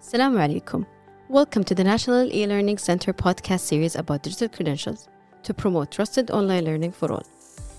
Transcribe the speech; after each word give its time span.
Assalamu 0.00 0.38
alaikum. 0.38 0.86
Welcome 1.28 1.64
to 1.64 1.74
the 1.74 1.82
National 1.82 2.30
E-Learning 2.30 2.76
Center 2.76 3.14
podcast 3.14 3.60
series 3.60 3.96
about 3.96 4.22
digital 4.22 4.48
credentials 4.48 5.08
to 5.42 5.54
promote 5.54 5.90
trusted 5.90 6.30
online 6.30 6.66
learning 6.66 6.92
for 6.92 7.10
all. 7.10 7.24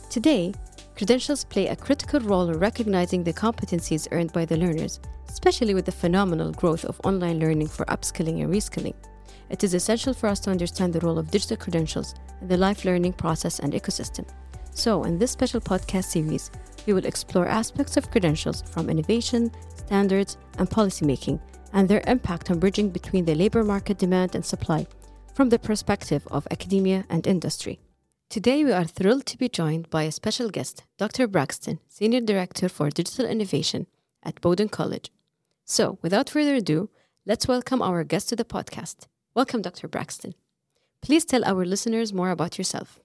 Today, 0.10 0.52
credentials 0.96 1.46
play 1.46 1.68
a 1.68 1.76
critical 1.76 2.20
role 2.20 2.50
in 2.50 2.60
recognizing 2.60 3.24
the 3.24 3.32
competencies 3.32 4.08
earned 4.12 4.34
by 4.34 4.46
the 4.46 4.58
learners, 4.58 5.00
especially 5.30 5.76
with 5.76 5.86
the 5.86 5.92
phenomenal 5.92 6.52
growth 6.52 6.86
of 6.86 7.00
online 7.04 7.40
learning 7.40 7.68
for 7.68 7.86
upskilling 7.86 8.44
and 8.44 8.52
reskilling. 8.52 8.96
It 9.50 9.64
is 9.64 9.76
essential 9.76 10.14
for 10.14 10.28
us 10.28 10.40
to 10.42 10.52
understand 10.52 10.94
the 10.94 11.02
role 11.02 11.20
of 11.20 11.32
digital 11.32 11.56
credentials 11.56 12.16
in 12.42 12.48
the 12.48 12.58
life 12.58 12.84
learning 12.84 13.14
process 13.14 13.60
and 13.60 13.74
ecosystem. 13.74 14.28
So, 14.72 15.04
in 15.04 15.20
this 15.20 15.32
special 15.32 15.62
podcast 15.62 16.06
series, 16.06 16.50
we 16.88 16.94
will 16.94 17.06
explore 17.06 17.48
aspects 17.48 17.96
of 17.96 18.10
credentials 18.10 18.64
from 18.64 18.90
innovation, 18.90 19.52
standards, 19.76 20.38
and 20.58 20.68
policymaking 20.68 21.40
and 21.78 21.88
their 21.88 22.02
impact 22.08 22.50
on 22.50 22.58
bridging 22.58 22.90
between 22.90 23.26
the 23.26 23.36
labor 23.36 23.64
market 23.64 24.00
demand 24.00 24.34
and 24.34 24.44
supply 24.44 24.88
from 25.36 25.50
the 25.50 25.60
perspective 25.60 26.28
of 26.32 26.48
academia 26.50 27.06
and 27.08 27.28
industry. 27.28 27.80
Today, 28.32 28.66
we 28.66 28.72
are 28.72 28.84
thrilled 28.84 29.28
to 29.28 29.38
be 29.38 29.48
joined 29.48 29.88
by 29.92 30.02
a 30.04 30.12
special 30.12 30.50
guest, 30.50 30.84
Dr. 30.98 31.28
Braxton, 31.28 31.80
Senior 31.88 32.22
Director 32.22 32.68
for 32.68 32.90
Digital 32.90 33.28
Innovation 33.28 33.86
at 34.24 34.42
Bowdoin 34.42 34.70
College. 34.70 35.12
So, 35.66 36.00
without 36.02 36.32
further 36.32 36.56
ado, 36.56 36.90
let's 37.28 37.48
welcome 37.48 37.84
our 37.84 38.04
guest 38.04 38.30
to 38.30 38.36
the 38.36 38.44
podcast. 38.44 39.06
Welcome, 39.36 39.62
Dr. 39.62 39.88
Braxton. 39.88 40.34
Please 41.04 41.26
tell 41.26 41.46
our 41.46 41.64
listeners 41.64 42.12
more 42.12 42.32
about 42.32 42.58
yourself. 42.58 43.00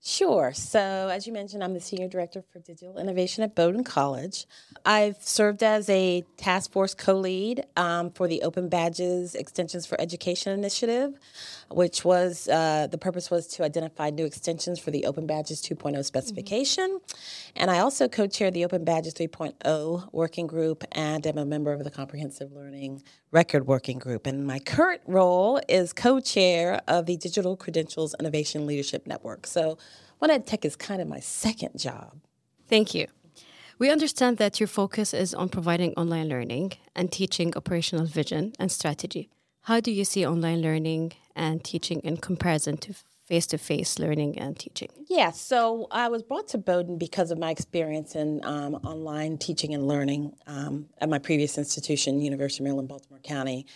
Sure. 0.00 0.52
So, 0.54 1.08
as 1.08 1.26
you 1.26 1.32
mentioned, 1.32 1.64
I'm 1.64 1.74
the 1.74 1.80
Senior 1.80 2.06
Director 2.06 2.40
for 2.52 2.60
Digital 2.60 2.98
Innovation 2.98 3.42
at 3.42 3.56
Bowdoin 3.56 3.82
College. 3.82 4.46
I've 4.86 5.20
served 5.20 5.64
as 5.64 5.90
a 5.90 6.24
task 6.36 6.70
force 6.70 6.94
co 6.94 7.14
lead 7.14 7.66
um, 7.76 8.12
for 8.12 8.28
the 8.28 8.42
Open 8.42 8.68
Badges 8.68 9.34
Extensions 9.34 9.86
for 9.86 10.00
Education 10.00 10.52
initiative, 10.52 11.18
which 11.72 12.04
was 12.04 12.46
uh, 12.46 12.86
the 12.86 12.96
purpose 12.96 13.28
was 13.28 13.48
to 13.48 13.64
identify 13.64 14.10
new 14.10 14.24
extensions 14.24 14.78
for 14.78 14.92
the 14.92 15.04
Open 15.04 15.26
Badges 15.26 15.60
2.0 15.60 16.04
specification. 16.04 16.88
Mm-hmm. 16.88 17.52
And 17.56 17.68
I 17.68 17.80
also 17.80 18.06
co 18.06 18.28
chair 18.28 18.52
the 18.52 18.64
Open 18.64 18.84
Badges 18.84 19.14
3.0 19.14 20.12
working 20.12 20.46
group 20.46 20.84
and 20.92 21.26
am 21.26 21.38
a 21.38 21.44
member 21.44 21.72
of 21.72 21.82
the 21.82 21.90
Comprehensive 21.90 22.52
Learning 22.52 23.02
Record 23.32 23.66
Working 23.66 23.98
Group. 23.98 24.28
And 24.28 24.46
my 24.46 24.60
current 24.60 25.02
role 25.06 25.60
is 25.68 25.92
co 25.92 26.20
chair 26.20 26.80
of 26.86 27.06
the 27.06 27.16
Digital 27.16 27.56
Credentials 27.56 28.14
Innovation 28.20 28.64
Leadership 28.64 29.04
Network. 29.04 29.46
So, 29.46 29.76
one 30.18 30.30
Ed 30.30 30.46
Tech 30.46 30.64
is 30.64 30.76
kind 30.76 31.00
of 31.00 31.08
my 31.08 31.20
second 31.20 31.78
job. 31.78 32.20
Thank 32.68 32.94
you. 32.94 33.06
We 33.78 33.90
understand 33.90 34.38
that 34.38 34.58
your 34.58 34.66
focus 34.66 35.14
is 35.14 35.32
on 35.34 35.48
providing 35.48 35.94
online 35.94 36.28
learning 36.28 36.72
and 36.96 37.12
teaching 37.12 37.56
operational 37.56 38.06
vision 38.06 38.52
and 38.58 38.72
strategy. 38.72 39.30
How 39.62 39.80
do 39.80 39.92
you 39.92 40.04
see 40.04 40.26
online 40.26 40.60
learning 40.60 41.12
and 41.36 41.62
teaching 41.62 42.00
in 42.00 42.16
comparison 42.16 42.76
to 42.78 42.94
face 43.28 43.46
to 43.46 43.58
face 43.58 43.98
learning 43.98 44.38
and 44.38 44.58
teaching? 44.58 44.88
Yeah, 45.06 45.30
so 45.32 45.86
I 45.90 46.08
was 46.08 46.22
brought 46.22 46.48
to 46.48 46.58
Bowdoin 46.58 46.96
because 46.96 47.30
of 47.30 47.38
my 47.38 47.50
experience 47.50 48.16
in 48.16 48.40
um, 48.44 48.74
online 48.76 49.36
teaching 49.36 49.74
and 49.74 49.86
learning 49.86 50.32
um, 50.46 50.86
at 50.98 51.10
my 51.10 51.18
previous 51.18 51.58
institution, 51.58 52.20
University 52.20 52.62
of 52.62 52.64
Maryland, 52.64 52.88
Baltimore 52.88 53.20
County. 53.20 53.66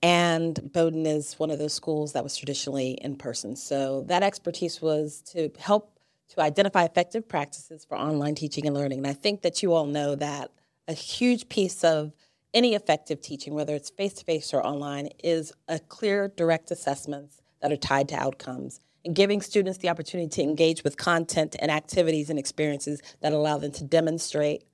And 0.00 0.72
Bowdoin 0.72 1.06
is 1.06 1.38
one 1.40 1.50
of 1.50 1.58
those 1.58 1.74
schools 1.74 2.12
that 2.12 2.22
was 2.22 2.36
traditionally 2.36 2.92
in 2.92 3.16
person. 3.16 3.56
So 3.56 4.02
that 4.02 4.22
expertise 4.22 4.80
was 4.80 5.20
to 5.32 5.50
help 5.58 5.98
to 6.28 6.40
identify 6.40 6.84
effective 6.84 7.28
practices 7.28 7.84
for 7.84 7.98
online 7.98 8.36
teaching 8.36 8.64
and 8.64 8.76
learning. 8.76 8.98
And 8.98 9.06
I 9.08 9.12
think 9.12 9.42
that 9.42 9.60
you 9.60 9.72
all 9.72 9.86
know 9.86 10.14
that 10.14 10.52
a 10.86 10.92
huge 10.92 11.48
piece 11.48 11.82
of 11.82 12.12
any 12.54 12.74
effective 12.74 13.20
teaching, 13.20 13.54
whether 13.54 13.74
it's 13.74 13.90
face 13.90 14.14
to 14.14 14.24
face 14.24 14.54
or 14.54 14.64
online, 14.64 15.08
is 15.24 15.52
a 15.66 15.80
clear, 15.80 16.28
direct 16.28 16.70
assessments 16.70 17.42
that 17.60 17.72
are 17.72 17.76
tied 17.76 18.08
to 18.08 18.16
outcomes 18.16 18.80
and 19.04 19.14
giving 19.14 19.40
students 19.40 19.78
the 19.78 19.88
opportunity 19.88 20.28
to 20.28 20.42
engage 20.42 20.84
with 20.84 20.96
content 20.96 21.56
and 21.58 21.70
activities 21.70 22.30
and 22.30 22.38
experiences 22.38 23.00
that 23.20 23.32
allow 23.32 23.58
them 23.58 23.72
to 23.72 23.84
demonstrate 23.84 24.64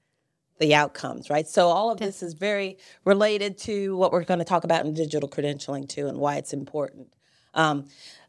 the 0.58 0.74
outcomes, 0.74 1.28
right? 1.28 1.46
So 1.46 1.68
all 1.68 1.90
of 1.90 1.98
this 1.98 2.22
is 2.22 2.34
very 2.34 2.78
related 3.04 3.58
to 3.58 3.96
what 3.96 4.12
we're 4.12 4.24
going 4.24 4.38
to 4.38 4.44
talk 4.44 4.64
about 4.64 4.86
in 4.86 4.94
digital 4.94 5.28
credentialing 5.28 5.88
too, 5.88 6.06
and 6.06 6.18
why 6.18 6.36
it's 6.36 6.52
important. 6.52 7.12
Um, 7.54 7.86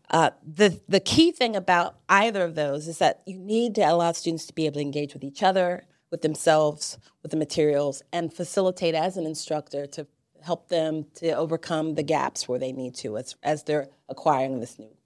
uh, 0.09 0.31
the 0.46 0.80
the 0.88 1.00
key 1.00 1.31
thing 1.31 1.56
about 1.56 1.97
either 2.09 2.44
of 2.44 2.56
those 2.56 2.88
is 2.88 2.97
that 3.00 3.22
you 3.25 3.38
need 3.38 3.75
to 3.75 3.81
allow 3.81 4.12
students 4.12 4.46
to 4.47 4.53
be 4.53 4.66
able 4.66 4.75
to 4.75 4.81
engage 4.81 5.13
with 5.13 5.24
each 5.24 5.44
other, 5.44 5.86
with 6.12 6.22
themselves, 6.22 6.97
with 7.22 7.31
the 7.31 7.38
materials, 7.38 8.03
and 8.13 8.34
facilitate 8.34 8.96
as 8.96 9.18
an 9.18 9.25
instructor 9.25 9.86
to 9.86 10.07
help 10.41 10.69
them 10.69 11.06
to 11.16 11.31
overcome 11.31 11.96
the 11.96 12.03
gaps 12.03 12.47
where 12.47 12.59
they 12.59 12.72
need 12.72 12.96
to 12.96 13.18
as 13.18 13.36
as 13.44 13.63
they're 13.63 13.88
acquiring 14.09 14.59
this 14.59 14.80
new 14.80 14.97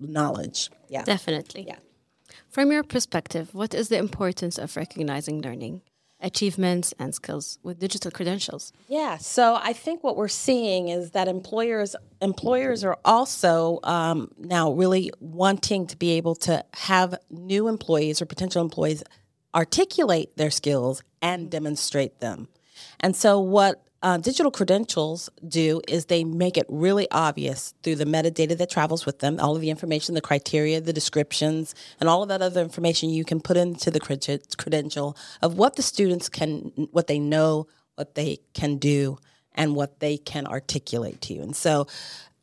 knowledge. 0.00 0.70
Yeah. 0.88 1.04
Definitely. 1.04 1.64
Yeah. 1.66 1.78
From 2.48 2.70
your 2.70 2.82
perspective, 2.82 3.54
what 3.54 3.74
is 3.74 3.88
the 3.88 3.98
importance 3.98 4.58
of 4.58 4.76
recognizing 4.76 5.42
learning, 5.42 5.82
achievements, 6.20 6.94
and 6.98 7.14
skills 7.14 7.58
with 7.62 7.78
digital 7.78 8.10
credentials? 8.10 8.72
Yeah. 8.88 9.18
So 9.18 9.58
I 9.60 9.72
think 9.72 10.04
what 10.04 10.16
we're 10.16 10.28
seeing 10.28 10.88
is 10.88 11.10
that 11.10 11.28
employers 11.28 11.96
employers 12.20 12.84
are 12.84 12.98
also 13.04 13.80
um, 13.82 14.30
now 14.38 14.72
really 14.72 15.10
wanting 15.20 15.86
to 15.88 15.96
be 15.96 16.12
able 16.12 16.34
to 16.36 16.64
have 16.74 17.16
new 17.30 17.68
employees 17.68 18.22
or 18.22 18.26
potential 18.26 18.62
employees 18.62 19.02
articulate 19.54 20.36
their 20.36 20.50
skills 20.50 21.02
and 21.22 21.50
demonstrate 21.50 22.20
them. 22.20 22.48
And 23.00 23.14
so 23.14 23.38
what 23.38 23.83
uh, 24.04 24.18
digital 24.18 24.50
credentials 24.50 25.30
do 25.48 25.80
is 25.88 26.04
they 26.04 26.24
make 26.24 26.58
it 26.58 26.66
really 26.68 27.10
obvious 27.10 27.72
through 27.82 27.96
the 27.96 28.04
metadata 28.04 28.56
that 28.56 28.68
travels 28.68 29.06
with 29.06 29.20
them, 29.20 29.40
all 29.40 29.56
of 29.56 29.62
the 29.62 29.70
information, 29.70 30.14
the 30.14 30.20
criteria, 30.20 30.78
the 30.78 30.92
descriptions, 30.92 31.74
and 31.98 32.08
all 32.08 32.22
of 32.22 32.28
that 32.28 32.42
other 32.42 32.60
information 32.60 33.08
you 33.08 33.24
can 33.24 33.40
put 33.40 33.56
into 33.56 33.90
the 33.90 33.98
credential 34.58 35.16
of 35.40 35.56
what 35.56 35.76
the 35.76 35.82
students 35.82 36.28
can, 36.28 36.70
what 36.92 37.06
they 37.06 37.18
know, 37.18 37.66
what 37.94 38.14
they 38.14 38.38
can 38.52 38.76
do, 38.76 39.16
and 39.54 39.74
what 39.74 40.00
they 40.00 40.16
can 40.16 40.46
articulate 40.46 41.20
to 41.22 41.34
you. 41.34 41.42
And 41.42 41.54
so 41.54 41.86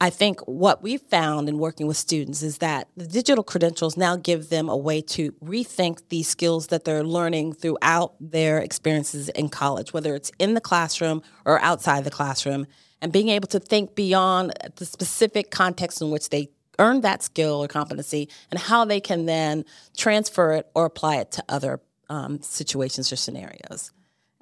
I 0.02 0.10
think 0.10 0.40
what 0.48 0.82
we've 0.82 1.02
found 1.02 1.48
in 1.48 1.60
working 1.60 1.86
with 1.86 1.96
students 1.96 2.42
is 2.42 2.58
that 2.58 2.88
the 2.98 3.06
digital 3.06 3.44
credentials 3.44 3.96
now 3.96 4.16
give 4.16 4.50
them 4.50 4.68
a 4.68 4.76
way 4.76 5.00
to 5.02 5.32
rethink 5.34 6.02
the 6.10 6.24
skills 6.24 6.68
that 6.68 6.86
they're 6.86 7.04
learning 7.04 7.54
throughout 7.54 8.16
their 8.20 8.58
experiences 8.58 9.30
in 9.30 9.50
college, 9.50 9.94
whether 9.94 10.16
it's 10.16 10.32
in 10.40 10.56
the 10.56 10.62
classroom 10.62 11.22
or 11.46 11.62
outside 11.62 12.04
the 12.04 12.10
classroom, 12.10 12.66
and 13.00 13.12
being 13.12 13.30
able 13.30 13.48
to 13.50 13.60
think 13.60 13.94
beyond 13.94 14.54
the 14.78 14.86
specific 14.86 15.52
context 15.52 16.02
in 16.02 16.10
which 16.10 16.30
they 16.30 16.50
earned 16.80 17.04
that 17.04 17.22
skill 17.22 17.64
or 17.64 17.68
competency 17.68 18.28
and 18.50 18.60
how 18.60 18.84
they 18.84 19.00
can 19.00 19.28
then 19.28 19.64
transfer 19.96 20.54
it 20.54 20.68
or 20.74 20.86
apply 20.86 21.18
it 21.18 21.32
to 21.32 21.44
other 21.48 21.80
um, 22.10 22.42
situations 22.42 23.12
or 23.14 23.16
scenarios. 23.16 23.92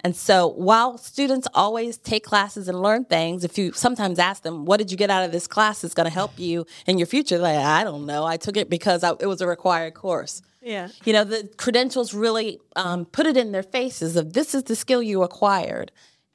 And 0.02 0.16
so 0.16 0.48
while 0.48 0.98
students 0.98 1.46
always 1.54 1.98
take 1.98 2.24
classes 2.24 2.68
and 2.68 2.80
learn 2.80 3.04
things, 3.04 3.44
if 3.44 3.58
you 3.58 3.72
sometimes 3.72 4.18
ask 4.18 4.42
them, 4.42 4.64
what 4.64 4.78
did 4.78 4.90
you 4.90 4.96
get 4.96 5.10
out 5.10 5.24
of 5.24 5.32
this 5.32 5.46
class 5.46 5.82
that's 5.82 5.94
going 5.94 6.06
to 6.06 6.12
help 6.12 6.38
you 6.38 6.66
in 6.86 6.98
your 6.98 7.06
future? 7.06 7.38
Like, 7.38 7.58
I 7.58 7.84
don't 7.84 8.06
know. 8.06 8.24
I 8.24 8.36
took 8.36 8.56
it 8.56 8.70
because 8.70 9.04
I, 9.04 9.12
it 9.20 9.26
was 9.26 9.40
a 9.40 9.46
required 9.46 9.94
course. 9.94 10.42
Yeah. 10.62 10.88
You 11.04 11.12
know, 11.12 11.24
the 11.24 11.50
credentials 11.56 12.12
really 12.14 12.60
um, 12.76 13.04
put 13.04 13.26
it 13.26 13.36
in 13.36 13.52
their 13.52 13.62
faces 13.62 14.16
of 14.16 14.32
this 14.32 14.54
is 14.54 14.64
the 14.64 14.76
skill 14.76 15.02
you 15.02 15.22
acquired. 15.22 15.92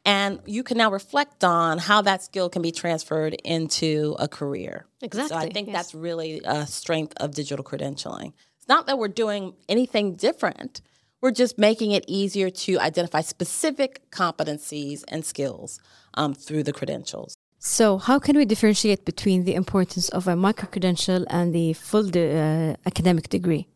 And 0.08 0.40
you 0.46 0.62
can 0.62 0.78
now 0.78 0.92
reflect 0.92 1.44
on 1.44 1.80
how 1.80 2.03
that 2.03 2.22
skill 2.22 2.47
can 2.50 2.62
be 2.62 2.72
transferred 2.72 3.34
into 3.44 4.16
a 4.20 4.28
career. 4.28 4.86
Exactly. 5.02 5.30
So 5.30 5.36
I 5.36 5.50
think 5.50 5.68
yes. 5.68 5.76
that's 5.76 5.96
really 5.96 6.42
a 6.46 6.68
strength 6.68 7.14
of 7.18 7.34
digital 7.34 7.66
credentialing. 7.66 8.34
It's 8.58 8.68
not 8.68 8.86
that 8.86 9.00
we're 9.00 9.08
doing 9.08 9.53
anything 9.68 10.16
different 10.16 10.82
we're 11.22 11.32
just 11.32 11.58
making 11.58 11.91
it 11.91 12.06
easier 12.08 12.50
to 12.50 12.79
identify 12.79 13.22
specific 13.22 14.09
competencies 14.12 15.03
and 15.08 15.26
skills 15.26 15.79
um, 16.16 16.34
through 16.34 16.64
the 16.64 16.73
credentials. 16.73 17.35
So, 17.59 17.97
how 17.97 18.20
can 18.20 18.38
we 18.38 18.46
differentiate 18.46 19.06
between 19.06 19.44
the 19.44 19.56
importance 19.56 20.09
of 20.09 20.28
a 20.28 20.35
micro 20.35 20.67
credential 20.67 21.26
and 21.29 21.53
the 21.53 21.73
full 21.73 22.03
de- 22.03 22.38
uh, 22.38 22.76
academic 22.85 23.29
degree? 23.29 23.67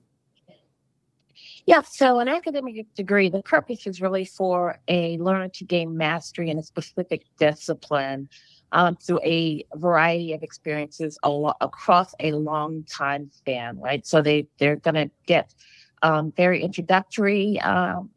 Yeah, 1.65 1.81
so 1.81 2.19
an 2.19 2.27
academic 2.27 2.86
degree, 2.95 3.30
the 3.30 3.42
purpose 3.44 3.85
is 3.85 4.01
really 4.01 4.25
for 4.25 4.80
a 4.88 5.18
learner 5.18 5.50
to 5.50 5.65
gain 5.65 5.97
mastery 5.97 6.50
in 6.50 6.57
a 6.57 6.63
specific 6.63 7.24
discipline 7.38 8.30
um, 8.71 8.95
through 8.95 9.19
a 9.24 9.65
variety 9.75 10.33
of 10.33 10.44
experiences 10.44 11.18
lo- 11.25 11.53
across 11.62 12.13
a 12.19 12.31
long 12.31 12.83
time 12.83 13.30
span, 13.31 13.80
right? 13.80 14.06
So 14.06 14.21
they, 14.21 14.47
they're 14.57 14.77
going 14.77 14.95
to 14.95 15.12
get 15.25 15.53
um, 16.01 16.31
very 16.35 16.61
introductory 16.61 17.59
um, 17.61 18.09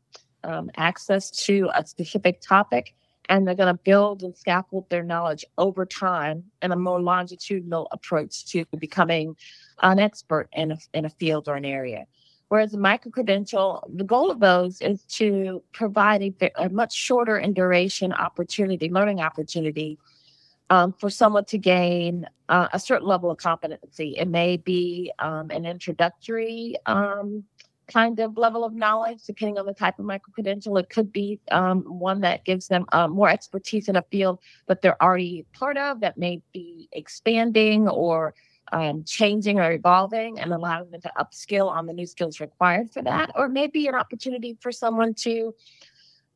um, 0.44 0.70
access 0.76 1.30
to 1.30 1.70
a 1.74 1.86
specific 1.86 2.40
topic, 2.40 2.94
and 3.28 3.46
they're 3.46 3.54
going 3.54 3.74
to 3.74 3.82
build 3.82 4.22
and 4.22 4.36
scaffold 4.36 4.88
their 4.90 5.02
knowledge 5.02 5.44
over 5.58 5.86
time 5.86 6.44
in 6.62 6.72
a 6.72 6.76
more 6.76 7.00
longitudinal 7.00 7.88
approach 7.92 8.46
to 8.46 8.64
becoming 8.78 9.36
an 9.82 9.98
expert 9.98 10.48
in 10.52 10.72
a, 10.72 10.78
in 10.94 11.04
a 11.04 11.10
field 11.10 11.48
or 11.48 11.56
an 11.56 11.64
area. 11.64 12.06
Whereas 12.48 12.72
the 12.72 12.78
micro 12.78 13.10
credential, 13.10 13.88
the 13.94 14.04
goal 14.04 14.30
of 14.30 14.38
those 14.38 14.82
is 14.82 15.04
to 15.04 15.62
provide 15.72 16.22
a, 16.22 16.50
a 16.56 16.68
much 16.68 16.92
shorter 16.92 17.38
in 17.38 17.54
duration 17.54 18.12
opportunity, 18.12 18.90
learning 18.90 19.20
opportunity 19.20 19.98
um, 20.68 20.92
for 20.92 21.08
someone 21.08 21.46
to 21.46 21.56
gain 21.56 22.26
uh, 22.50 22.68
a 22.72 22.78
certain 22.78 23.06
level 23.06 23.30
of 23.30 23.38
competency. 23.38 24.16
It 24.18 24.28
may 24.28 24.58
be 24.58 25.12
um, 25.18 25.50
an 25.50 25.64
introductory 25.64 26.76
um, 26.84 27.44
kind 27.88 28.18
of 28.20 28.36
level 28.36 28.64
of 28.64 28.74
knowledge, 28.74 29.22
depending 29.26 29.58
on 29.58 29.66
the 29.66 29.74
type 29.74 29.98
of 29.98 30.04
micro 30.04 30.32
credential. 30.32 30.76
It 30.78 30.88
could 30.88 31.12
be 31.12 31.40
um, 31.50 31.82
one 31.82 32.20
that 32.20 32.44
gives 32.44 32.68
them 32.68 32.86
uh, 32.92 33.08
more 33.08 33.28
expertise 33.28 33.88
in 33.88 33.96
a 33.96 34.02
field 34.02 34.40
that 34.66 34.82
they're 34.82 35.02
already 35.02 35.44
part 35.52 35.76
of, 35.76 36.00
that 36.00 36.16
may 36.16 36.40
be 36.52 36.88
expanding 36.92 37.88
or 37.88 38.34
um, 38.72 39.04
changing 39.04 39.58
or 39.58 39.72
evolving 39.72 40.40
and 40.40 40.52
allowing 40.52 40.90
them 40.90 41.00
to 41.02 41.12
upskill 41.18 41.68
on 41.68 41.86
the 41.86 41.92
new 41.92 42.06
skills 42.06 42.40
required 42.40 42.90
for 42.90 43.02
that, 43.02 43.30
or 43.34 43.48
maybe 43.48 43.86
an 43.86 43.94
opportunity 43.94 44.56
for 44.60 44.72
someone 44.72 45.12
to 45.14 45.54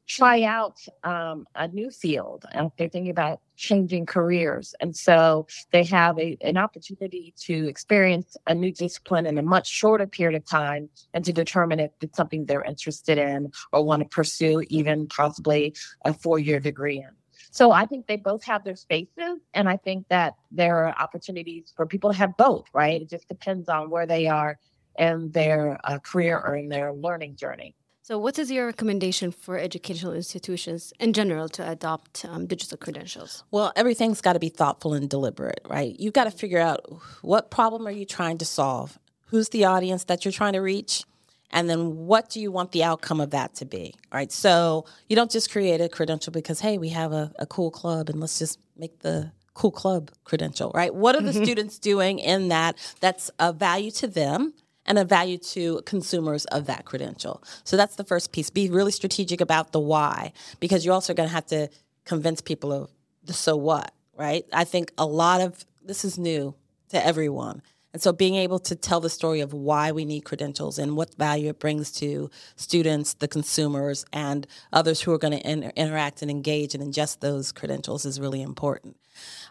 try 0.07 0.43
out 0.43 0.79
um, 1.05 1.47
a 1.55 1.69
new 1.69 1.91
field 1.91 2.45
and 2.53 2.71
they're 2.79 2.89
thinking 2.89 3.11
about 3.11 3.41
changing 3.57 4.07
careers. 4.07 4.75
And 4.81 4.95
so 4.95 5.47
they 5.73 5.85
have 5.85 6.19
a, 6.19 6.37
an 6.43 6.57
opportunity 6.57 7.35
to 7.41 7.69
experience 7.69 8.37
a 8.47 8.55
new 8.55 8.73
discipline 8.73 9.27
in 9.27 9.39
a 9.39 9.43
much 9.43 9.69
shorter 9.69 10.07
period 10.07 10.37
of 10.37 10.49
time 10.49 10.89
and 11.15 11.25
to 11.25 11.33
determine 11.33 11.81
if 11.81 11.91
it's 12.01 12.17
something 12.17 12.45
they're 12.45 12.63
interested 12.63 13.19
in 13.19 13.51
or 13.73 13.85
want 13.85 14.03
to 14.03 14.09
pursue 14.09 14.63
even 14.69 15.07
possibly 15.09 15.75
a 16.05 16.13
four 16.13 16.39
year 16.39 16.61
degree 16.61 16.99
in. 16.99 17.11
So 17.51 17.73
I 17.73 17.87
think 17.87 18.07
they 18.07 18.17
both 18.17 18.45
have 18.45 18.65
their 18.65 18.77
spaces. 18.77 19.41
And 19.55 19.69
I 19.69 19.79
think 19.79 20.07
that 20.09 20.35
there 20.51 20.85
are 20.85 20.95
opportunities 20.99 21.73
for 21.75 21.87
people 21.87 22.13
to 22.13 22.17
have 22.19 22.37
both, 22.37 22.67
right? 22.75 23.01
It 23.01 23.09
just 23.09 23.29
depends 23.29 23.69
on 23.69 23.91
where 23.91 24.07
they 24.07 24.27
are 24.27 24.59
in 24.99 25.31
their 25.31 25.79
uh, 25.85 25.99
career 25.99 26.39
or 26.39 26.57
in 26.57 26.69
their 26.69 26.93
learning 26.93 27.37
journey. 27.37 27.75
So, 28.07 28.19
what 28.19 28.39
is 28.39 28.53
your 28.53 28.67
recommendation 28.67 29.33
for 29.33 29.59
educational 29.59 30.13
institutions 30.13 30.93
in 31.01 31.13
general 31.13 31.49
to 31.49 31.69
adopt 31.69 32.25
um, 32.25 32.47
digital 32.47 32.79
credentials? 32.79 33.43
Well, 33.51 33.73
everything's 33.75 34.21
got 34.21 34.35
to 34.35 34.39
be 34.39 34.49
thoughtful 34.49 34.95
and 34.95 35.11
deliberate, 35.11 35.59
right? 35.69 35.99
You've 35.99 36.13
got 36.13 36.23
to 36.23 36.31
figure 36.31 36.61
out 36.61 36.87
what 37.23 37.51
problem 37.51 37.85
are 37.85 37.91
you 37.91 38.05
trying 38.05 38.39
to 38.39 38.45
solve? 38.45 38.97
Who's 39.31 39.49
the 39.49 39.65
audience 39.65 40.05
that 40.05 40.25
you're 40.25 40.31
trying 40.31 40.53
to 40.53 40.61
reach? 40.61 41.03
And 41.51 41.69
then 41.69 42.07
what 42.07 42.31
do 42.31 42.39
you 42.41 42.53
want 42.53 42.71
the 42.71 42.85
outcome 42.85 43.21
of 43.21 43.31
that 43.31 43.57
to 43.57 43.65
be, 43.65 43.93
right? 44.13 44.31
So, 44.31 44.85
you 45.09 45.17
don't 45.17 45.33
just 45.33 45.51
create 45.51 45.81
a 45.81 45.89
credential 45.89 46.33
because, 46.33 46.61
hey, 46.61 46.79
we 46.79 46.91
have 46.91 47.11
a, 47.11 47.33
a 47.41 47.47
cool 47.47 47.73
club 47.73 48.09
and 48.09 48.21
let's 48.21 48.39
just 48.39 48.61
make 48.77 49.01
the 49.01 49.33
cool 49.55 49.73
club 49.73 50.13
credential, 50.23 50.71
right? 50.77 50.95
What 50.95 51.17
are 51.17 51.23
the 51.23 51.33
mm-hmm. 51.33 51.43
students 51.43 51.81
doing 51.81 52.21
in 52.21 52.51
that 52.51 52.77
that's 53.01 53.31
of 53.41 53.57
value 53.57 53.91
to 53.91 54.07
them? 54.07 54.55
And 54.87 54.99
a 54.99 55.05
value 55.05 55.39
to 55.39 55.83
consumers 55.85 56.45
of 56.47 56.67
that 56.67 56.85
credential. 56.85 57.43
So 57.65 57.77
that's 57.77 57.97
the 57.97 58.05
first 58.05 58.33
piece. 58.33 58.51
Be 58.51 58.71
really 58.71 58.93
strategic 58.93 59.41
about 59.41 59.73
the 59.73 59.81
why, 59.81 60.33
because 60.61 60.85
you're 60.85 60.95
also 60.95 61.15
going 61.15 61.29
to 61.29 61.35
have 61.35 61.47
to 61.47 61.69
convince 62.05 62.41
people 62.41 62.73
of 62.73 62.91
the 63.25 63.33
so 63.33 63.57
what, 63.57 63.93
right? 64.17 64.45
I 64.53 64.65
think 64.65 64.93
a 64.97 65.07
lot 65.07 65.41
of 65.41 65.65
this 65.85 66.05
is 66.05 66.19
new 66.19 66.55
to 66.89 67.05
everyone. 67.05 67.63
And 67.93 68.03
so 68.03 68.13
being 68.13 68.35
able 68.35 68.59
to 68.59 68.77
tell 68.77 69.01
the 69.01 69.09
story 69.09 69.41
of 69.41 69.55
why 69.55 69.91
we 69.91 70.05
need 70.05 70.21
credentials 70.21 70.79
and 70.79 70.99
what 70.99 71.15
value 71.15 71.49
it 71.49 71.59
brings 71.59 71.91
to 71.93 72.31
students, 72.55 73.15
the 73.15 73.27
consumers, 73.27 74.05
and 74.13 74.47
others 74.71 75.01
who 75.01 75.13
are 75.13 75.19
going 75.19 75.33
to 75.33 75.51
inter- 75.51 75.73
interact 75.77 76.21
and 76.21 76.31
engage 76.31 76.75
and 76.75 76.85
ingest 76.85 77.21
those 77.21 77.53
credentials 77.53 78.05
is 78.05 78.21
really 78.21 78.43
important. 78.43 78.99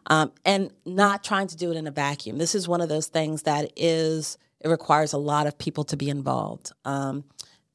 Um, 0.05 0.31
and 0.45 0.69
not 0.85 1.23
trying 1.23 1.47
to 1.47 1.57
do 1.57 1.71
it 1.71 1.75
in 1.75 1.87
a 1.87 1.91
vacuum. 1.91 2.37
This 2.37 2.53
is 2.53 2.67
one 2.67 2.81
of 2.81 2.89
those 2.89 3.07
things 3.07 3.41
that 3.43 3.71
is 3.75 4.37
it 4.65 4.69
requires 4.69 5.13
a 5.13 5.17
lot 5.17 5.45
of 5.45 5.57
people 5.59 5.83
to 5.85 5.95
be 5.95 6.09
involved. 6.09 6.71
Um, 6.85 7.23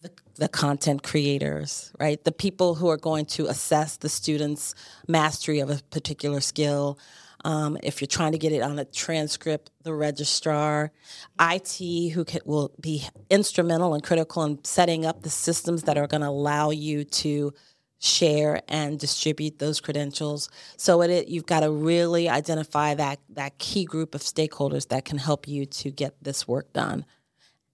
the, 0.03 0.11
the, 0.35 0.49
content 0.49 1.05
creators, 1.05 1.93
right? 2.01 2.23
The 2.25 2.33
people 2.33 2.75
who 2.75 2.89
are 2.89 2.97
going 2.97 3.27
to 3.27 3.47
assess 3.47 3.97
the 3.97 4.09
students' 4.09 4.75
mastery 5.07 5.61
of 5.61 5.71
a 5.71 5.81
particular 5.91 6.41
skill. 6.41 6.99
Um, 7.45 7.79
if 7.83 8.01
you're 8.01 8.09
trying 8.09 8.33
to 8.33 8.39
get 8.39 8.51
it 8.51 8.61
on 8.61 8.79
a 8.79 8.85
transcript, 8.85 9.71
the 9.85 9.95
registrar, 9.95 10.91
IT, 11.39 12.13
who 12.13 12.25
can, 12.25 12.41
will 12.45 12.73
be 12.81 13.07
instrumental 13.31 13.95
and 13.95 14.03
critical 14.03 14.43
in 14.43 14.59
setting 14.65 15.07
up 15.07 15.23
the 15.23 15.31
systems 15.31 15.85
that 15.85 15.97
are 15.97 16.09
going 16.09 16.23
to 16.23 16.29
allow 16.29 16.71
you 16.71 17.05
to 17.05 17.53
share 18.01 18.63
and 18.67 18.99
distribute 18.99 19.59
those 19.59 19.79
credentials. 19.79 20.49
So 20.79 21.03
it, 21.03 21.29
you've 21.29 21.47
got 21.47 21.61
to 21.61 21.71
really 21.71 22.29
identify 22.31 22.95
that 22.95 23.21
that 23.29 23.59
key 23.59 23.85
group 23.85 24.15
of 24.15 24.23
stakeholders 24.23 24.89
that 24.89 25.05
can 25.05 25.19
help 25.19 25.47
you 25.47 25.67
to 25.67 25.91
get 25.91 26.15
this 26.23 26.49
work 26.49 26.73
done. 26.73 27.05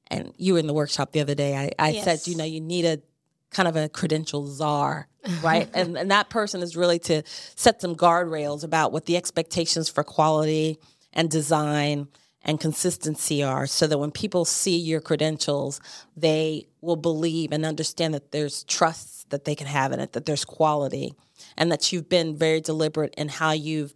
And 0.09 0.33
you 0.37 0.55
were 0.55 0.59
in 0.59 0.67
the 0.67 0.75
workshop 0.75 1.13
the 1.13 1.21
other 1.21 1.35
day. 1.35 1.57
I, 1.57 1.71
I 1.79 1.91
yes. 1.91 2.05
said, 2.05 2.31
you 2.31 2.37
know, 2.37 2.45
you 2.45 2.61
need 2.61 2.85
a 2.85 3.01
kind 3.51 3.69
of 3.69 3.77
a 3.77 3.89
credential 3.89 4.47
czar, 4.47 5.09
right? 5.43 5.71
and, 5.75 5.97
and 5.97 6.11
that 6.11 6.29
person 6.29 6.61
is 6.61 6.77
really 6.77 6.99
to 7.01 7.23
set 7.55 7.81
some 7.81 7.95
guardrails 7.95 8.65
about 8.65 8.91
what 8.91 9.07
the 9.07 9.17
expectations 9.17 9.89
for 9.89 10.03
quality 10.03 10.79
and 11.13 11.31
design 11.31 12.09
and 12.47 12.61
consistency 12.61 13.43
are 13.43 13.67
so 13.67 13.87
that 13.89 13.99
when 13.99 14.13
people 14.13 14.45
see 14.45 14.79
your 14.79 15.01
credentials, 15.01 15.81
they 16.17 16.69
will 16.81 16.97
believe 16.97 17.53
and 17.53 17.67
understand 17.67 18.15
that 18.15 18.31
there's 18.31 18.63
trust 18.65 19.29
that 19.31 19.45
they 19.45 19.57
can 19.57 19.67
have 19.67 19.93
in 19.93 19.99
it, 19.99 20.13
that 20.13 20.25
there's 20.25 20.45
quality, 20.45 21.13
and 21.57 21.71
that 21.73 21.93
you've 21.93 22.09
been 22.09 22.37
very 22.37 22.61
deliberate 22.61 23.13
in 23.19 23.29
how 23.29 23.51
you've 23.51 23.95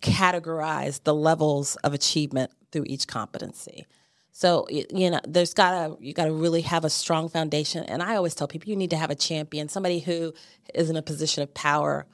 categorized 0.00 1.02
the 1.02 1.14
levels 1.14 1.74
of 1.76 1.92
achievement 1.92 2.52
through 2.70 2.84
each 2.86 3.08
competency. 3.08 3.84
So 4.30 4.68
you 4.70 5.10
know, 5.10 5.18
there's 5.26 5.52
gotta 5.52 5.96
you 6.00 6.14
gotta 6.14 6.32
really 6.32 6.60
have 6.60 6.84
a 6.84 6.90
strong 6.90 7.28
foundation. 7.28 7.82
And 7.82 8.00
I 8.00 8.14
always 8.14 8.36
tell 8.36 8.46
people 8.46 8.70
you 8.70 8.76
need 8.76 8.90
to 8.90 8.96
have 8.96 9.10
a 9.10 9.16
champion, 9.16 9.68
somebody 9.68 9.98
who 9.98 10.32
is 10.72 10.88
in 10.88 10.96
a 10.96 11.02
position 11.02 11.42
of 11.42 11.52
power 11.52 12.06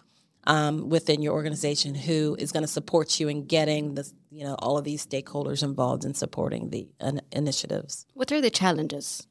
um, 0.47 0.89
within 0.89 1.23
your 1.23 1.33
organization, 1.33 1.95
who 1.95 2.37
is 2.39 2.53
going 2.53 2.63
to 2.63 2.69
support 2.69 3.19
you 3.19 3.29
in 3.29 3.47
getting 3.47 3.95
the 3.95 4.11
you 4.31 4.45
know 4.45 4.55
all 4.59 4.79
of 4.79 4.85
these 4.85 5.07
stakeholders 5.07 5.63
involved 5.63 6.05
in 6.05 6.15
supporting 6.15 6.71
the 6.71 6.89
initiatives. 7.33 8.07
What 8.15 8.31
are 8.33 8.41
the 8.41 8.51
challenges? 8.51 9.27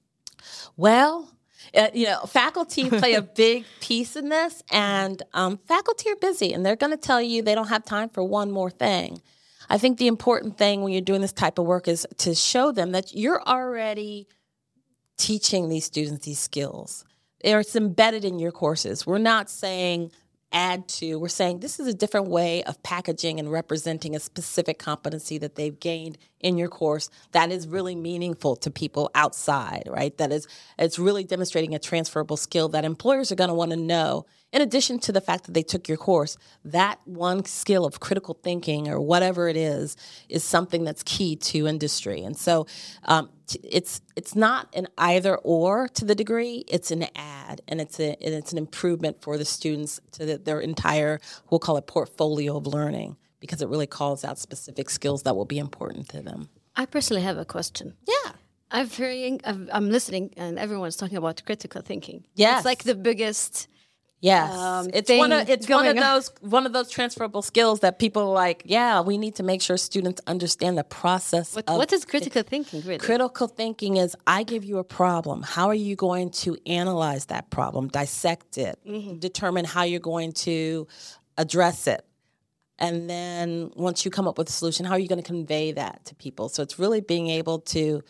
Well, 0.75 1.29
uh, 1.75 1.89
you 1.93 2.05
know, 2.05 2.19
faculty 2.21 2.89
play 3.01 3.13
a 3.13 3.21
big 3.21 3.65
piece 3.79 4.15
in 4.15 4.29
this, 4.29 4.63
and 4.71 5.21
um, 5.33 5.59
faculty 5.67 6.09
are 6.09 6.15
busy, 6.15 6.53
and 6.53 6.65
they're 6.65 6.75
going 6.75 6.91
to 6.91 6.97
tell 6.97 7.21
you 7.21 7.41
they 7.41 7.55
don't 7.55 7.69
have 7.69 7.85
time 7.85 8.09
for 8.09 8.23
one 8.23 8.51
more 8.51 8.69
thing. 8.69 9.21
I 9.69 9.77
think 9.77 9.97
the 9.97 10.07
important 10.07 10.57
thing 10.57 10.81
when 10.81 10.91
you're 10.91 11.01
doing 11.01 11.21
this 11.21 11.31
type 11.31 11.57
of 11.57 11.65
work 11.65 11.87
is 11.87 12.05
to 12.17 12.35
show 12.35 12.71
them 12.71 12.91
that 12.91 13.13
you're 13.15 13.41
already 13.41 14.27
teaching 15.17 15.69
these 15.69 15.85
students 15.85 16.25
these 16.25 16.39
skills. 16.39 17.05
It's 17.39 17.75
embedded 17.75 18.25
in 18.25 18.39
your 18.39 18.51
courses. 18.51 19.05
We're 19.05 19.17
not 19.17 19.49
saying 19.49 20.11
add 20.53 20.87
to. 20.87 21.15
We're 21.15 21.27
saying 21.27 21.59
this 21.59 21.79
is 21.79 21.87
a 21.87 21.93
different 21.93 22.27
way 22.27 22.63
of 22.63 22.81
packaging 22.83 23.39
and 23.39 23.51
representing 23.51 24.15
a 24.15 24.19
specific 24.19 24.79
competency 24.79 25.37
that 25.39 25.55
they've 25.55 25.77
gained 25.77 26.17
in 26.39 26.57
your 26.57 26.67
course 26.67 27.09
that 27.31 27.51
is 27.51 27.67
really 27.67 27.95
meaningful 27.95 28.55
to 28.57 28.69
people 28.69 29.09
outside, 29.15 29.83
right? 29.89 30.15
That 30.17 30.31
is 30.31 30.47
it's 30.77 30.99
really 30.99 31.23
demonstrating 31.23 31.73
a 31.73 31.79
transferable 31.79 32.37
skill 32.37 32.69
that 32.69 32.85
employers 32.85 33.31
are 33.31 33.35
going 33.35 33.49
to 33.49 33.53
want 33.53 33.71
to 33.71 33.77
know. 33.77 34.25
In 34.51 34.61
addition 34.61 34.99
to 34.99 35.11
the 35.11 35.21
fact 35.21 35.45
that 35.45 35.53
they 35.53 35.63
took 35.63 35.87
your 35.87 35.97
course, 35.97 36.37
that 36.63 36.99
one 37.05 37.43
skill 37.45 37.85
of 37.85 37.99
critical 37.99 38.37
thinking 38.43 38.87
or 38.87 39.01
whatever 39.01 39.47
it 39.47 39.57
is 39.57 39.97
is 40.29 40.43
something 40.43 40.83
that's 40.83 41.01
key 41.01 41.35
to 41.37 41.65
industry. 41.65 42.21
And 42.21 42.37
so 42.37 42.67
um, 43.05 43.29
it's 43.63 44.01
it's 44.15 44.35
not 44.35 44.73
an 44.75 44.87
either 44.97 45.35
or 45.37 45.87
to 45.89 46.05
the 46.05 46.15
degree; 46.15 46.63
it's 46.67 46.91
an 46.91 47.05
add, 47.15 47.61
and 47.67 47.81
it's 47.81 47.99
a 47.99 48.15
and 48.23 48.33
it's 48.33 48.51
an 48.51 48.57
improvement 48.57 49.21
for 49.21 49.37
the 49.37 49.45
students 49.45 49.99
to 50.13 50.25
the, 50.25 50.37
their 50.37 50.59
entire 50.59 51.19
we'll 51.49 51.59
call 51.59 51.77
it 51.77 51.87
portfolio 51.87 52.57
of 52.57 52.67
learning 52.67 53.17
because 53.39 53.61
it 53.61 53.67
really 53.67 53.87
calls 53.87 54.23
out 54.23 54.39
specific 54.39 54.89
skills 54.89 55.23
that 55.23 55.35
will 55.35 55.45
be 55.45 55.59
important 55.59 56.07
to 56.09 56.21
them. 56.21 56.49
I 56.75 56.85
personally 56.85 57.23
have 57.23 57.37
a 57.37 57.45
question. 57.45 57.93
Yeah. 58.07 58.31
i'm 58.71 58.89
hearing, 58.89 59.39
I'm 59.45 59.89
listening, 59.89 60.33
and 60.37 60.57
everyone's 60.57 60.97
talking 60.97 61.17
about 61.17 61.43
critical 61.45 61.81
thinking. 61.81 62.25
yeah 62.35 62.55
it's 62.55 62.65
like 62.65 62.83
the 62.83 62.95
biggest 62.95 63.67
Yes, 64.23 64.53
um, 64.53 64.89
it's 64.93 65.09
one 65.09 65.33
of 65.33 65.49
it's 65.49 65.67
one 65.67 65.85
of 65.85 65.97
those 65.97 66.31
one 66.39 66.65
of 66.65 66.71
those 66.71 66.89
transferable 66.89 67.41
skills 67.41 67.81
that 67.81 67.99
people 67.99 68.31
like. 68.31 68.63
Yeah, 68.63 69.01
we 69.01 69.17
need 69.17 69.35
to 69.35 69.43
make 69.43 69.61
sure 69.61 69.75
students 69.75 70.21
understand 70.27 70.77
the 70.77 70.85
process. 70.85 71.53
What, 71.53 71.67
what 71.67 71.91
is 71.91 72.05
critical 72.05 72.41
thinking? 72.41 72.79
Really? 72.83 72.99
Critical 72.99 73.47
thinking 73.49 73.97
is 73.97 74.15
I 74.25 74.43
give 74.43 74.63
you 74.63 74.77
a 74.77 74.83
problem. 74.85 75.41
How 75.41 75.67
are 75.67 75.73
you 75.73 75.97
going 75.97 76.29
to 76.43 76.55
analyze 76.65 77.25
that 77.25 77.49
problem, 77.49 77.89
dissect 77.89 78.57
it, 78.57 78.79
mm-hmm. 78.87 79.17
determine 79.17 79.65
how 79.65 79.83
you're 79.83 79.99
going 79.99 80.31
to 80.47 80.87
address 81.37 81.85
it, 81.85 82.05
and 82.79 83.09
then 83.09 83.71
once 83.75 84.05
you 84.05 84.11
come 84.11 84.25
up 84.29 84.37
with 84.37 84.47
a 84.47 84.53
solution, 84.53 84.85
how 84.85 84.93
are 84.93 84.99
you 84.99 85.09
going 85.09 85.21
to 85.21 85.27
convey 85.27 85.73
that 85.73 86.05
to 86.05 86.15
people? 86.15 86.47
So 86.47 86.63
it's 86.63 86.79
really 86.79 87.01
being 87.01 87.27
able 87.27 87.59
to 87.59 88.01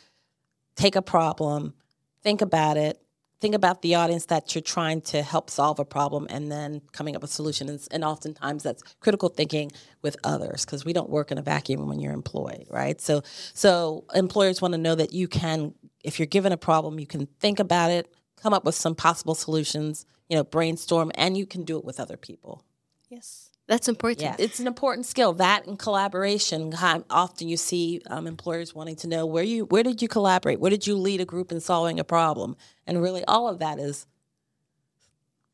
take 0.76 0.96
a 0.96 1.02
problem, 1.02 1.74
think 2.22 2.44
about 2.44 2.78
it, 2.78 3.02
think 3.44 3.56
about 3.56 3.82
the 3.82 3.94
audience 3.94 4.28
that 4.28 4.56
you're 4.56 4.62
trying 4.62 5.02
to 5.02 5.22
help 5.22 5.50
solve 5.50 5.78
a 5.78 5.84
problem 5.84 6.26
and 6.30 6.50
then 6.50 6.82
coming 6.94 7.14
up 7.14 7.22
with 7.22 7.30
solutions. 7.30 7.90
And 7.92 8.02
oftentimes 8.02 8.64
that's 8.64 8.82
critical 9.02 9.28
thinking 9.28 9.70
with 10.02 10.16
others 10.24 10.64
because 10.64 10.86
we 10.86 10.94
don't 10.94 11.10
work 11.10 11.30
in 11.30 11.38
a 11.38 11.42
vacuum 11.42 11.90
when 11.90 12.00
you're 12.00 12.14
employed, 12.14 12.66
right? 12.70 13.02
So, 13.02 13.22
so 13.54 14.06
employers 14.16 14.62
want 14.62 14.76
to 14.76 14.78
know 14.78 14.96
that 14.96 15.12
you 15.12 15.28
can, 15.28 15.74
if 16.06 16.20
you're 16.20 16.26
given 16.26 16.54
a 16.54 16.58
problem, 16.58 17.02
you 17.02 17.06
can 17.06 17.26
think 17.42 17.60
about 17.60 17.92
it, 17.92 18.16
come 18.42 18.54
up 18.54 18.64
with 18.64 18.76
some 18.76 18.96
possible 18.96 19.36
solutions, 19.36 20.06
you 20.30 20.38
know, 20.38 20.46
brainstorm, 20.46 21.12
and 21.16 21.36
you 21.36 21.46
can 21.46 21.66
do 21.66 21.78
it 21.78 21.84
with 21.84 22.00
other 22.00 22.16
people. 22.16 22.64
Yes. 23.10 23.50
That's 23.68 23.88
important. 23.88 24.22
Yeah, 24.22 24.36
it's 24.38 24.60
an 24.60 24.68
important 24.68 25.06
skill. 25.06 25.34
That 25.34 25.66
and 25.68 25.80
collaboration. 25.80 26.74
Often 27.10 27.48
you 27.48 27.56
see 27.56 28.02
um, 28.08 28.28
employers 28.28 28.76
wanting 28.76 28.98
to 28.98 29.08
know 29.08 29.26
where 29.26 29.44
you 29.44 29.66
where 29.66 29.84
did 29.84 30.02
you 30.02 30.08
collaborate? 30.08 30.60
Where 30.60 30.70
did 30.70 30.86
you 30.86 30.98
lead 30.98 31.22
a 31.22 31.26
group 31.26 31.52
in 31.52 31.62
solving 31.62 32.00
a 32.00 32.04
problem? 32.04 32.58
And 32.86 33.02
really, 33.02 33.24
all 33.26 33.48
of 33.48 33.60
that 33.60 33.80
is 33.80 34.06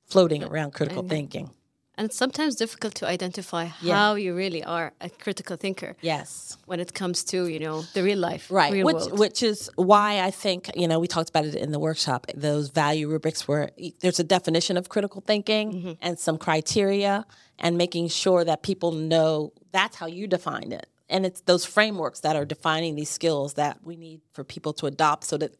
floating 0.05 0.43
around 0.43 0.73
critical 0.73 1.03
thinking. 1.07 1.51
And 1.99 2.05
it's 2.07 2.15
sometimes 2.17 2.55
difficult 2.55 2.93
to 2.95 3.05
identify 3.07 3.63
Yeah. 3.81 3.95
how 3.95 4.15
you 4.15 4.33
really 4.33 4.63
are 4.63 4.93
a 5.01 5.09
critical 5.09 5.57
thinker 5.57 5.91
Yes. 6.01 6.55
when 6.65 6.79
it 6.79 6.93
comes 6.93 7.25
to, 7.25 7.37
you 7.53 7.59
know, 7.59 7.81
the 7.93 8.01
real 8.03 8.17
life, 8.29 8.49
right 8.49 8.71
real 8.71 8.85
which 8.85 8.95
world. 8.95 9.19
which 9.19 9.43
is 9.43 9.69
why 9.75 10.09
i 10.27 10.31
think 10.43 10.59
you 10.81 10.87
know 10.87 10.97
we 11.03 11.07
talked 11.15 11.29
about 11.33 11.45
it 11.49 11.55
in 11.55 11.69
the 11.75 11.81
workshop 11.87 12.21
those 12.47 12.65
value 12.83 13.07
rubrics 13.15 13.41
where 13.49 13.65
e- 13.85 13.93
there's 14.01 14.19
a 14.19 14.23
definition 14.37 14.77
of 14.77 14.83
critical 14.95 15.21
thinking 15.31 15.65
Mm-hmm. 15.73 15.93
and 16.05 16.13
some 16.27 16.37
criteria 16.47 17.25
and 17.63 17.71
making 17.85 18.05
sure 18.23 18.41
that 18.49 18.59
people 18.69 18.91
know 19.11 19.29
that's 19.77 19.95
how 20.01 20.07
you 20.17 20.25
define 20.37 20.71
it 20.79 20.85
and 21.13 21.25
it's 21.27 21.41
those 21.51 21.63
frameworks 21.75 22.19
that 22.25 22.35
are 22.39 22.45
defining 22.55 22.95
these 22.95 23.09
skills 23.19 23.49
that 23.61 23.73
we 23.89 23.95
need 24.05 24.19
for 24.35 24.43
people 24.55 24.71
to 24.79 24.85
adopt 24.93 25.21
so 25.31 25.35
that 25.41 25.51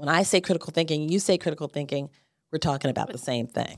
when 0.00 0.08
i 0.20 0.22
say 0.30 0.38
critical 0.48 0.70
thinking 0.78 0.98
you 1.12 1.18
say 1.28 1.34
critical 1.44 1.68
thinking 1.78 2.04
we're 2.52 2.58
talking 2.70 2.90
about 2.94 3.08
the 3.16 3.22
same 3.32 3.46
thing 3.58 3.76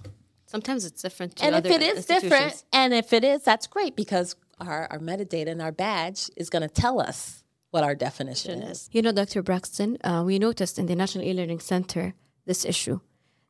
Sometimes 0.49 0.85
it's 0.85 1.03
different 1.03 1.37
to 1.37 1.45
and 1.45 1.55
if 1.55 1.67
it 1.67 1.83
is 1.83 2.07
different 2.07 2.65
and 2.73 2.95
if 2.95 3.13
it 3.13 3.23
is 3.23 3.43
that's 3.43 3.67
great 3.67 3.95
because 3.95 4.35
our, 4.61 4.89
our 4.91 4.99
metadata 4.99 5.49
and 5.49 5.61
our 5.63 5.73
badge 5.73 6.31
is 6.37 6.49
going 6.51 6.63
to 6.63 6.69
tell 6.69 7.01
us 7.01 7.45
what 7.71 7.85
our 7.85 7.95
definition 7.95 8.63
is 8.63 8.89
You 8.93 9.03
know, 9.03 9.13
Dr. 9.13 9.43
Braxton, 9.43 9.99
uh, 10.03 10.23
we 10.25 10.39
noticed 10.39 10.79
in 10.79 10.87
the 10.87 10.97
National 10.97 11.25
E-Learning 11.25 11.61
Center 11.61 12.15
this 12.47 12.65
issue. 12.65 13.01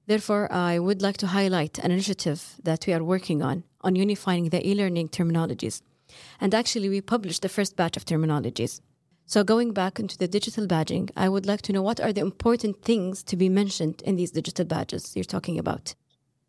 Therefore, 0.09 0.51
I 0.51 0.79
would 0.79 1.01
like 1.03 1.19
to 1.19 1.29
highlight 1.29 1.79
an 1.79 1.91
initiative 1.91 2.41
that 2.65 2.87
we 2.87 2.93
are 2.95 3.05
working 3.05 3.43
on, 3.43 3.63
on 3.83 3.95
unifying 3.95 4.49
the 4.49 4.67
e-learning 4.67 5.11
terminologies. 5.11 5.83
And 6.41 6.55
actually, 6.55 6.89
we 6.89 7.01
published 7.01 7.43
the 7.43 7.49
first 7.49 7.77
batch 7.77 7.97
of 7.97 8.07
terminologies. 8.07 8.81
So 9.27 9.45
going 9.45 9.73
back 9.73 10.01
into 10.01 10.17
the 10.17 10.27
digital 10.27 10.67
badging, 10.67 11.11
I 11.15 11.29
would 11.29 11.45
like 11.45 11.61
to 11.63 11.73
know 11.75 11.83
what 11.83 12.01
are 12.01 12.15
the 12.15 12.23
important 12.23 12.83
things 12.83 13.23
to 13.25 13.37
be 13.37 13.51
mentioned 13.51 14.03
in 14.07 14.17
these 14.17 14.31
digital 14.31 14.65
badges 14.65 15.15
you're 15.15 15.25
talking 15.25 15.59
about? 15.59 15.95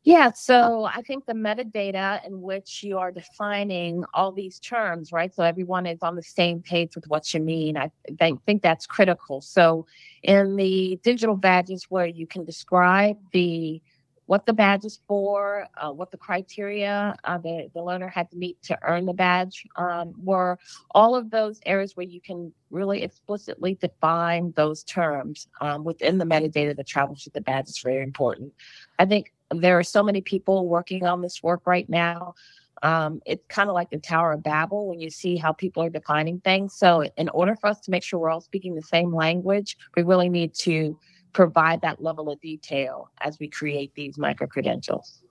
Yeah, 0.09 0.31
so 0.31 0.85
I 0.85 1.03
think 1.03 1.27
the 1.27 1.33
metadata 1.33 2.25
in 2.25 2.41
which 2.41 2.81
you 2.81 2.97
are 2.97 3.11
defining 3.11 4.03
all 4.15 4.31
these 4.31 4.57
terms, 4.57 5.11
right? 5.11 5.31
So 5.31 5.43
everyone 5.43 5.85
is 5.85 5.99
on 6.01 6.15
the 6.15 6.23
same 6.23 6.63
page 6.63 6.95
with 6.95 7.07
what 7.09 7.31
you 7.31 7.39
mean. 7.39 7.77
I 7.77 7.91
think, 8.17 8.43
think 8.43 8.63
that's 8.63 8.87
critical. 8.87 9.39
So 9.39 9.85
in 10.23 10.55
the 10.55 10.99
digital 11.03 11.35
badges 11.35 11.85
where 11.89 12.07
you 12.07 12.25
can 12.25 12.43
describe 12.43 13.17
the 13.33 13.83
what 14.25 14.47
the 14.47 14.53
badge 14.53 14.83
is 14.83 14.99
for, 15.07 15.67
uh, 15.77 15.91
what 15.91 16.09
the 16.09 16.17
criteria 16.17 17.15
uh, 17.23 17.37
the, 17.37 17.69
the 17.75 17.83
learner 17.83 18.07
had 18.07 18.31
to 18.31 18.37
meet 18.37 18.59
to 18.63 18.79
earn 18.81 19.05
the 19.05 19.13
badge 19.13 19.63
um, 19.75 20.15
were 20.23 20.57
all 20.95 21.15
of 21.15 21.29
those 21.29 21.59
areas 21.67 21.95
where 21.95 22.05
you 22.07 22.19
can 22.19 22.51
really 22.71 23.03
explicitly 23.03 23.75
define 23.75 24.53
those 24.55 24.83
terms 24.85 25.47
um, 25.61 25.83
within 25.83 26.17
the 26.17 26.25
metadata 26.25 26.75
that 26.75 26.87
travels 26.87 27.25
with 27.25 27.33
the 27.35 27.41
badge 27.41 27.67
is 27.67 27.79
very 27.83 28.01
important. 28.01 28.51
I 28.97 29.05
think 29.05 29.33
there 29.51 29.77
are 29.79 29.83
so 29.83 30.03
many 30.03 30.21
people 30.21 30.67
working 30.67 31.05
on 31.05 31.21
this 31.21 31.41
work 31.41 31.61
right 31.65 31.89
now. 31.89 32.35
Um, 32.81 33.21
it's 33.25 33.45
kind 33.47 33.69
of 33.69 33.75
like 33.75 33.89
the 33.89 33.97
Tower 33.97 34.33
of 34.33 34.43
Babel 34.43 34.87
when 34.87 35.01
you 35.01 35.09
see 35.09 35.35
how 35.35 35.51
people 35.51 35.83
are 35.83 35.89
defining 35.89 36.39
things. 36.39 36.73
So, 36.75 37.03
in 37.17 37.27
order 37.29 37.55
for 37.55 37.67
us 37.67 37.79
to 37.81 37.91
make 37.91 38.03
sure 38.03 38.19
we're 38.19 38.29
all 38.29 38.41
speaking 38.41 38.75
the 38.75 38.81
same 38.81 39.13
language, 39.13 39.77
we 39.97 40.03
really 40.03 40.29
need 40.29 40.53
to 40.55 40.97
provide 41.33 41.81
that 41.81 42.01
level 42.01 42.31
of 42.31 42.39
detail 42.39 43.11
as 43.21 43.37
we 43.37 43.49
create 43.49 43.93
these 43.95 44.17
micro 44.17 44.47
credentials. 44.47 45.21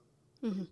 Mhm. 0.43 0.67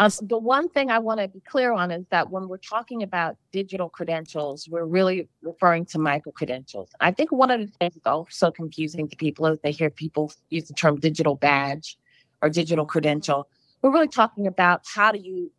Um, 0.00 0.10
the 0.22 0.38
one 0.38 0.68
thing 0.70 0.90
I 0.90 0.98
want 0.98 1.20
to 1.20 1.28
be 1.28 1.40
clear 1.40 1.72
on 1.72 1.90
is 1.90 2.06
that 2.10 2.30
when 2.30 2.48
we're 2.48 2.56
talking 2.56 3.02
about 3.02 3.36
digital 3.52 3.90
credentials, 3.90 4.66
we're 4.66 4.86
really 4.86 5.28
referring 5.42 5.84
to 5.86 5.98
micro 5.98 6.32
credentials. 6.32 6.90
I 7.00 7.12
think 7.12 7.30
one 7.30 7.50
of 7.50 7.60
the 7.60 7.66
things 7.66 7.94
that's 7.94 8.06
also 8.06 8.50
confusing 8.50 9.08
to 9.08 9.16
people 9.16 9.46
is 9.46 9.58
they 9.62 9.72
hear 9.72 9.90
people 9.90 10.32
use 10.48 10.68
the 10.68 10.74
term 10.74 10.98
digital 10.98 11.36
badge 11.36 11.98
or 12.42 12.48
digital 12.48 12.86
credential. 12.86 13.48
We're 13.82 13.92
really 13.92 14.08
talking 14.08 14.46
about 14.46 14.82
how 14.86 15.12
do 15.12 15.18
you 15.18 15.52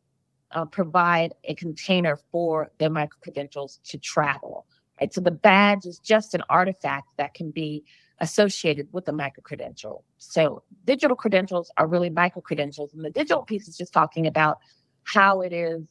uh, 0.52 0.66
provide 0.66 1.34
a 1.44 1.56
container 1.56 2.18
for 2.32 2.72
the 2.78 2.90
micro 2.90 3.18
credentials 3.22 3.80
to 3.86 3.98
travel. 3.98 4.66
Right? 5.00 5.14
So 5.14 5.22
the 5.22 5.32
badge 5.32 5.86
is 5.86 6.00
just 6.00 6.34
an 6.34 6.44
artifact 6.50 7.08
that 7.18 7.34
can 7.34 7.52
be 7.52 7.84
associated 8.20 8.88
with 8.92 9.06
the 9.06 9.14
micro 9.14 9.42
credential. 9.42 10.04
So 10.18 10.64
digital 10.86 11.16
credentials 11.16 11.72
are 11.78 11.88
really 11.88 12.10
micro 12.10 12.42
credentials, 12.42 12.94
and 12.94 13.04
the 13.04 13.10
digital 13.10 13.44
piece 13.44 13.68
is 13.68 13.78
just 13.78 13.94
talking 13.94 14.28
about 14.28 14.60
how 15.04 15.42
it 15.42 15.52
is 15.52 15.88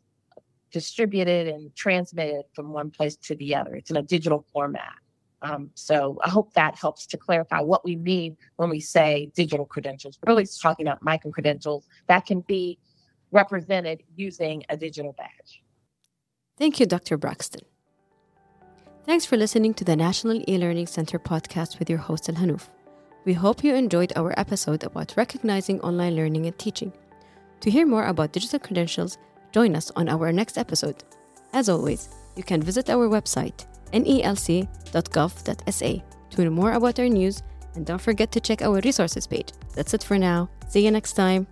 distributed 0.71 1.49
and 1.49 1.75
transmitted 1.75 2.45
from 2.55 2.73
one 2.73 2.91
place 2.91 3.17
to 3.17 3.35
the 3.35 3.57
other. 3.57 3.75
It's 3.75 3.91
in 3.91 3.97
a 3.97 4.03
digital 4.03 4.47
format. 4.53 4.95
Um, 5.43 5.71
so 5.75 6.19
I 6.23 6.29
hope 6.29 6.53
that 6.55 6.77
helps 6.77 7.07
to 7.07 7.17
clarify 7.17 7.61
what 7.61 7.85
we 7.85 7.97
mean 7.97 8.37
when 8.57 8.69
we 8.69 8.81
say 8.81 9.31
digital 9.35 9.65
credentials. 9.65 10.19
We're 10.25 10.33
really 10.33 10.47
talking 10.47 10.87
about 10.87 11.03
micro 11.03 11.31
credentials 11.31 11.87
that 12.09 12.27
can 12.27 12.41
be 12.41 12.79
represented 13.33 14.03
using 14.17 14.65
a 14.69 14.77
digital 14.77 15.13
badge. 15.13 15.63
Thank 16.59 16.79
you, 16.79 16.87
Dr. 16.87 17.17
Braxton. 17.17 17.63
Thanks 19.07 19.25
for 19.25 19.37
listening 19.37 19.73
to 19.75 19.85
the 19.85 19.97
National 19.97 20.43
E-Learning 20.47 20.87
Center 20.87 21.19
podcast 21.19 21.79
with 21.79 21.89
your 21.89 21.99
host 21.99 22.29
Al 22.29 22.35
Hanouf. 22.35 22.69
We 23.25 23.33
hope 23.33 23.65
you 23.65 23.75
enjoyed 23.75 24.13
our 24.17 24.39
episode 24.39 24.85
about 24.85 25.15
recognizing 25.17 25.81
online 25.81 26.17
learning 26.17 26.47
and 26.47 26.59
teaching. 26.59 26.93
To 27.61 27.71
hear 27.71 27.87
more 27.87 28.07
about 28.07 28.33
digital 28.33 28.59
credentials, 28.59 29.17
join 29.53 29.75
us 29.75 29.91
on 29.97 30.09
our 30.09 30.33
next 30.33 30.59
episode. 30.59 31.03
As 31.53 31.69
always, 31.69 32.09
you 32.37 32.43
can 32.43 32.63
visit 32.63 32.91
our 32.91 33.09
website 33.09 33.67
nelc.gov.sa 33.93 35.51
to 36.31 36.43
learn 36.43 36.53
more 36.53 36.73
about 36.73 36.99
our 36.99 37.09
news 37.09 37.43
and 37.75 37.87
don't 37.87 38.01
forget 38.01 38.33
to 38.33 38.41
check 38.41 38.63
our 38.63 38.81
resources 38.81 39.27
page. 39.27 39.53
That's 39.75 39.95
it 39.95 40.03
for 40.03 40.19
now. 40.19 40.49
See 40.69 40.85
you 40.85 40.91
next 40.91 41.13
time. 41.15 41.47